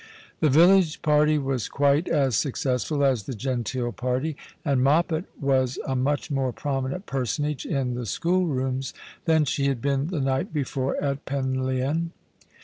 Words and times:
The 0.39 0.49
village 0.49 1.03
party 1.03 1.37
was 1.37 1.69
quite 1.69 2.07
as 2.07 2.35
successful 2.35 3.05
as 3.05 3.25
the 3.27 3.35
genteel 3.35 3.91
party, 3.91 4.35
and 4.65 4.81
Moppet 4.81 5.25
was 5.39 5.77
a 5.85 5.95
much 5.95 6.31
more 6.31 6.51
prominent 6.51 7.05
j)ei"sonage 7.05 7.67
in 7.67 7.93
the 7.93 8.07
schoolrooms 8.07 8.95
than 9.25 9.45
she 9.45 9.65
had 9.67 9.79
been 9.79 10.07
the 10.07 10.19
night 10.19 10.51
before 10.51 10.95
at 11.03 11.25
Penlyon. 11.25 12.09